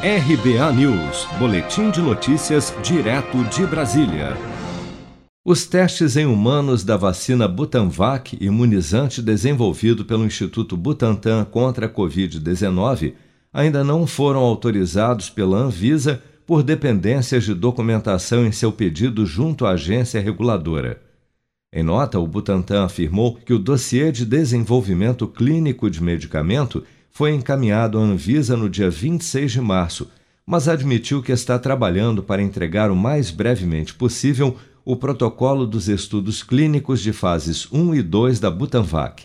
RBA 0.00 0.72
News, 0.74 1.26
Boletim 1.40 1.90
de 1.90 2.00
Notícias, 2.00 2.72
direto 2.84 3.42
de 3.46 3.66
Brasília. 3.66 4.36
Os 5.44 5.66
testes 5.66 6.16
em 6.16 6.24
humanos 6.24 6.84
da 6.84 6.96
vacina 6.96 7.48
Butanvac, 7.48 8.38
imunizante 8.40 9.20
desenvolvido 9.20 10.04
pelo 10.04 10.24
Instituto 10.24 10.76
Butantan 10.76 11.44
contra 11.44 11.86
a 11.86 11.88
Covid-19, 11.88 13.14
ainda 13.52 13.82
não 13.82 14.06
foram 14.06 14.38
autorizados 14.38 15.30
pela 15.30 15.58
Anvisa 15.58 16.22
por 16.46 16.62
dependências 16.62 17.42
de 17.42 17.52
documentação 17.52 18.46
em 18.46 18.52
seu 18.52 18.70
pedido 18.70 19.26
junto 19.26 19.66
à 19.66 19.70
agência 19.70 20.20
reguladora. 20.20 21.02
Em 21.72 21.82
nota, 21.82 22.20
o 22.20 22.26
Butantan 22.28 22.84
afirmou 22.84 23.34
que 23.34 23.52
o 23.52 23.58
dossiê 23.58 24.12
de 24.12 24.24
desenvolvimento 24.24 25.26
clínico 25.26 25.90
de 25.90 26.00
medicamento 26.00 26.84
foi 27.18 27.34
encaminhado 27.34 27.98
à 27.98 28.00
Anvisa 28.00 28.56
no 28.56 28.70
dia 28.70 28.88
26 28.88 29.50
de 29.50 29.60
março, 29.60 30.08
mas 30.46 30.68
admitiu 30.68 31.20
que 31.20 31.32
está 31.32 31.58
trabalhando 31.58 32.22
para 32.22 32.40
entregar 32.40 32.92
o 32.92 32.94
mais 32.94 33.28
brevemente 33.32 33.92
possível 33.92 34.56
o 34.84 34.94
protocolo 34.94 35.66
dos 35.66 35.88
estudos 35.88 36.44
clínicos 36.44 37.00
de 37.00 37.12
fases 37.12 37.66
1 37.72 37.96
e 37.96 38.02
2 38.02 38.38
da 38.38 38.48
Butanvac. 38.52 39.24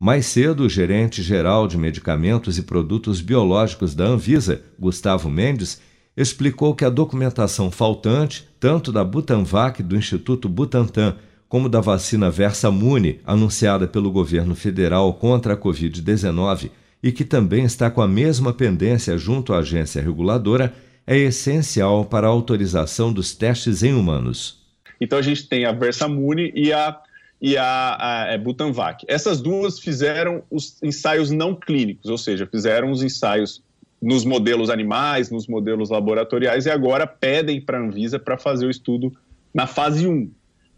Mais 0.00 0.24
cedo, 0.24 0.62
o 0.64 0.68
gerente-geral 0.70 1.68
de 1.68 1.76
medicamentos 1.76 2.56
e 2.56 2.62
produtos 2.62 3.20
biológicos 3.20 3.94
da 3.94 4.04
Anvisa, 4.06 4.62
Gustavo 4.80 5.28
Mendes, 5.28 5.78
explicou 6.16 6.74
que 6.74 6.86
a 6.86 6.88
documentação 6.88 7.70
faltante, 7.70 8.48
tanto 8.58 8.90
da 8.90 9.04
Butanvac 9.04 9.82
do 9.82 9.94
Instituto 9.94 10.48
Butantan 10.48 11.16
como 11.50 11.68
da 11.68 11.82
vacina 11.82 12.30
Versamune, 12.30 13.20
anunciada 13.26 13.86
pelo 13.86 14.10
governo 14.10 14.54
federal 14.54 15.12
contra 15.12 15.52
a 15.52 15.56
Covid-19, 15.56 16.70
e 17.06 17.12
que 17.12 17.24
também 17.24 17.64
está 17.64 17.88
com 17.88 18.02
a 18.02 18.08
mesma 18.08 18.52
pendência 18.52 19.16
junto 19.16 19.52
à 19.52 19.58
agência 19.58 20.02
reguladora, 20.02 20.74
é 21.06 21.16
essencial 21.16 22.04
para 22.04 22.26
a 22.26 22.30
autorização 22.30 23.12
dos 23.12 23.32
testes 23.32 23.84
em 23.84 23.94
humanos. 23.94 24.60
Então 25.00 25.16
a 25.16 25.22
gente 25.22 25.48
tem 25.48 25.64
a 25.66 25.70
Versamune 25.70 26.50
e 26.52 26.72
a, 26.72 27.00
e 27.40 27.56
a, 27.56 27.96
a, 28.00 28.26
é, 28.32 28.36
Butanvac. 28.36 29.04
Essas 29.06 29.40
duas 29.40 29.78
fizeram 29.78 30.42
os 30.50 30.82
ensaios 30.82 31.30
não 31.30 31.54
clínicos, 31.54 32.10
ou 32.10 32.18
seja, 32.18 32.44
fizeram 32.44 32.90
os 32.90 33.04
ensaios 33.04 33.62
nos 34.02 34.24
modelos 34.24 34.68
animais, 34.68 35.30
nos 35.30 35.46
modelos 35.46 35.90
laboratoriais 35.90 36.66
e 36.66 36.70
agora 36.70 37.06
pedem 37.06 37.60
para 37.60 37.78
a 37.78 37.82
Anvisa 37.82 38.18
para 38.18 38.36
fazer 38.36 38.66
o 38.66 38.70
estudo 38.70 39.16
na 39.54 39.68
fase 39.68 40.08
1. 40.08 40.28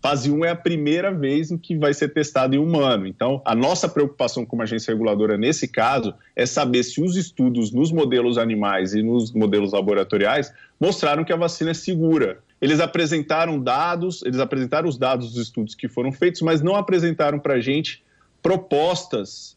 Fase 0.00 0.30
1 0.30 0.44
é 0.44 0.50
a 0.50 0.56
primeira 0.56 1.12
vez 1.12 1.50
em 1.50 1.58
que 1.58 1.76
vai 1.76 1.92
ser 1.92 2.08
testado 2.08 2.54
em 2.54 2.58
humano. 2.58 3.06
Então, 3.06 3.42
a 3.44 3.54
nossa 3.54 3.88
preocupação 3.88 4.46
como 4.46 4.62
agência 4.62 4.92
reguladora 4.92 5.36
nesse 5.36 5.66
caso 5.66 6.14
é 6.36 6.46
saber 6.46 6.84
se 6.84 7.02
os 7.02 7.16
estudos 7.16 7.72
nos 7.72 7.90
modelos 7.90 8.38
animais 8.38 8.94
e 8.94 9.02
nos 9.02 9.32
modelos 9.32 9.72
laboratoriais 9.72 10.52
mostraram 10.80 11.24
que 11.24 11.32
a 11.32 11.36
vacina 11.36 11.72
é 11.72 11.74
segura. 11.74 12.38
Eles 12.60 12.78
apresentaram 12.78 13.58
dados, 13.58 14.22
eles 14.22 14.38
apresentaram 14.38 14.88
os 14.88 14.96
dados 14.96 15.32
dos 15.32 15.42
estudos 15.42 15.74
que 15.74 15.88
foram 15.88 16.12
feitos, 16.12 16.42
mas 16.42 16.62
não 16.62 16.76
apresentaram 16.76 17.38
para 17.38 17.54
a 17.54 17.60
gente 17.60 18.02
propostas 18.40 19.56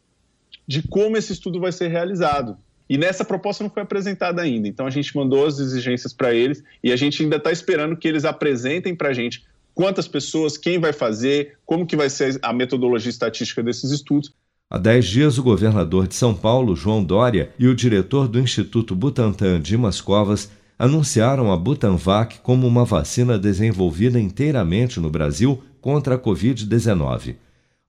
de 0.67 0.81
como 0.87 1.17
esse 1.17 1.33
estudo 1.33 1.59
vai 1.59 1.71
ser 1.71 1.87
realizado. 1.89 2.57
E 2.89 2.97
nessa 2.97 3.23
proposta 3.23 3.63
não 3.63 3.69
foi 3.69 3.83
apresentada 3.83 4.41
ainda. 4.41 4.67
Então 4.67 4.85
a 4.85 4.89
gente 4.89 5.15
mandou 5.15 5.45
as 5.45 5.59
exigências 5.59 6.13
para 6.13 6.33
eles 6.33 6.63
e 6.83 6.91
a 6.91 6.95
gente 6.95 7.23
ainda 7.23 7.37
está 7.37 7.51
esperando 7.51 7.95
que 7.95 8.07
eles 8.07 8.25
apresentem 8.25 8.95
para 8.95 9.09
a 9.09 9.13
gente 9.13 9.45
quantas 9.73 10.07
pessoas, 10.07 10.57
quem 10.57 10.79
vai 10.79 10.93
fazer, 10.93 11.57
como 11.65 11.85
que 11.85 11.95
vai 11.95 12.09
ser 12.09 12.39
a 12.41 12.53
metodologia 12.53 13.09
estatística 13.09 13.63
desses 13.63 13.91
estudos. 13.91 14.33
Há 14.69 14.77
dez 14.77 15.05
dias, 15.05 15.37
o 15.37 15.43
governador 15.43 16.07
de 16.07 16.15
São 16.15 16.33
Paulo, 16.33 16.75
João 16.75 17.03
Dória, 17.03 17.51
e 17.59 17.67
o 17.67 17.75
diretor 17.75 18.27
do 18.27 18.39
Instituto 18.39 18.95
Butantan, 18.95 19.59
Dimas 19.59 19.99
Covas, 19.99 20.49
anunciaram 20.79 21.51
a 21.51 21.57
Butanvac 21.57 22.39
como 22.39 22.65
uma 22.65 22.85
vacina 22.85 23.37
desenvolvida 23.37 24.19
inteiramente 24.19 24.99
no 24.99 25.09
Brasil 25.09 25.61
contra 25.81 26.15
a 26.15 26.17
Covid-19. 26.17 27.35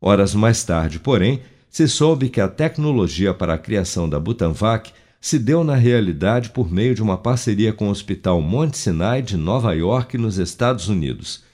Horas 0.01 0.35
mais 0.35 0.65
tarde, 0.65 0.99
porém, 0.99 1.41
se 1.71 1.89
soube 1.89 2.29
que 2.29 2.41
a 2.41 2.49
tecnologia 2.49 3.33
para 3.33 3.55
a 3.55 3.59
criação 3.59 4.09
da 4.09 4.19
Butanvac 4.19 4.93
se 5.21 5.39
deu 5.39 5.63
na 5.63 5.77
realidade 5.77 6.51
por 6.51 6.71
meio 6.71 6.97
de 6.97 7.03
uma 7.03 7.17
parceria 7.17 7.73
com 7.73 7.87
o 7.87 7.91
Hospital 7.91 8.43
Monte 8.43 8.77
Sinai 8.77 9.23
de 9.23 9.37
Nova 9.37 9.73
York, 9.73 10.19
nos 10.19 10.37
Estados 10.37 10.89
Unidos. 10.89 11.45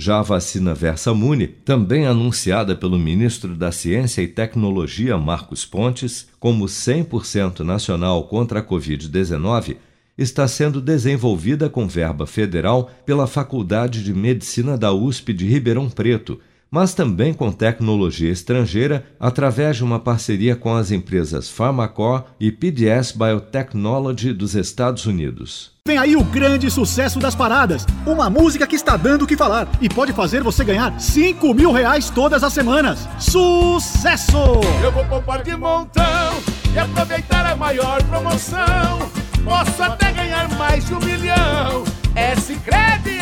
Já 0.00 0.20
a 0.20 0.22
vacina 0.22 0.76
Versamune, 0.76 1.48
também 1.48 2.06
anunciada 2.06 2.76
pelo 2.76 2.96
ministro 2.96 3.56
da 3.56 3.72
Ciência 3.72 4.22
e 4.22 4.28
Tecnologia 4.28 5.18
Marcos 5.18 5.64
Pontes 5.64 6.28
como 6.38 6.66
100% 6.66 7.64
nacional 7.64 8.22
contra 8.28 8.60
a 8.60 8.62
Covid-19, 8.62 9.76
está 10.16 10.46
sendo 10.46 10.80
desenvolvida 10.80 11.68
com 11.68 11.88
verba 11.88 12.28
federal 12.28 12.92
pela 13.04 13.26
Faculdade 13.26 14.04
de 14.04 14.14
Medicina 14.14 14.78
da 14.78 14.92
USP 14.92 15.32
de 15.32 15.48
Ribeirão 15.48 15.90
Preto, 15.90 16.38
mas 16.70 16.94
também 16.94 17.32
com 17.32 17.50
tecnologia 17.50 18.30
estrangeira 18.30 19.06
através 19.18 19.76
de 19.76 19.84
uma 19.84 19.98
parceria 19.98 20.54
com 20.54 20.74
as 20.74 20.90
empresas 20.90 21.48
Pharmacor 21.48 22.24
e 22.38 22.52
PDS 22.52 23.12
Biotechnology 23.12 24.32
dos 24.32 24.54
Estados 24.54 25.06
Unidos. 25.06 25.72
Vem 25.86 25.96
aí 25.96 26.16
o 26.16 26.22
grande 26.22 26.70
sucesso 26.70 27.18
das 27.18 27.34
paradas. 27.34 27.86
Uma 28.06 28.28
música 28.28 28.66
que 28.66 28.76
está 28.76 28.96
dando 28.96 29.22
o 29.22 29.26
que 29.26 29.36
falar 29.36 29.66
e 29.80 29.88
pode 29.88 30.12
fazer 30.12 30.42
você 30.42 30.62
ganhar 30.62 31.00
5 31.00 31.54
mil 31.54 31.72
reais 31.72 32.10
todas 32.10 32.42
as 32.42 32.52
semanas. 32.52 33.08
Sucesso! 33.18 34.60
Eu 34.82 34.92
vou 34.92 35.04
poupar 35.06 35.42
de 35.42 35.56
montão 35.56 36.34
e 36.74 36.78
aproveitar 36.78 37.46
a 37.46 37.56
maior 37.56 38.02
promoção. 38.04 38.98
Posso 39.42 39.82
até 39.82 40.12
ganhar 40.12 40.48
mais 40.58 40.84
de 40.84 40.92
um 40.92 41.00
milhão. 41.00 41.84
É 42.14 42.34
poupanção. 42.34 43.17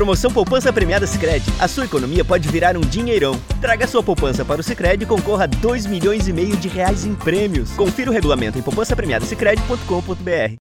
Promoção 0.00 0.30
Poupança 0.30 0.72
Premiada 0.72 1.06
Sicredi. 1.06 1.44
A 1.58 1.68
sua 1.68 1.84
economia 1.84 2.24
pode 2.24 2.48
virar 2.48 2.74
um 2.74 2.80
dinheirão. 2.80 3.38
Traga 3.60 3.86
sua 3.86 4.02
poupança 4.02 4.42
para 4.42 4.58
o 4.58 4.64
Sicredi 4.64 5.04
e 5.04 5.06
concorra 5.06 5.44
a 5.44 5.46
2 5.46 5.84
milhões 5.84 6.26
e 6.26 6.32
meio 6.32 6.56
de 6.56 6.68
reais 6.68 7.04
em 7.04 7.14
prêmios. 7.14 7.72
Confira 7.72 8.10
o 8.10 8.12
regulamento 8.14 8.58
em 8.58 8.62
poupancapremiadasicredi.com.br. 8.62 10.56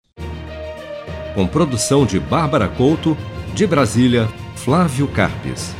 Com 1.34 1.48
produção 1.48 2.06
de 2.06 2.20
Bárbara 2.20 2.68
Couto, 2.68 3.18
de 3.54 3.66
Brasília, 3.66 4.28
Flávio 4.58 5.08
Carpes. 5.08 5.74